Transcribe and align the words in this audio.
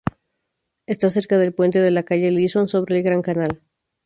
Está 0.87 1.11
cerca 1.11 1.37
del 1.37 1.53
puente 1.53 1.79
de 1.79 1.91
la 1.91 2.01
calle 2.01 2.31
Leeson 2.31 2.67
sobre 2.67 2.97
el 2.97 3.03
Gran 3.03 3.21
Canal. 3.21 3.61